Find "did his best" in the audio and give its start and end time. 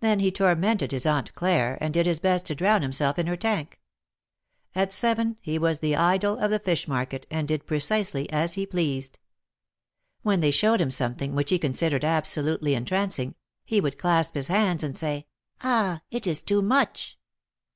1.94-2.44